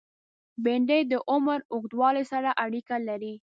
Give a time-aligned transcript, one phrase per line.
[0.63, 3.33] بېنډۍ د عمر اوږدوالی سره اړیکه لري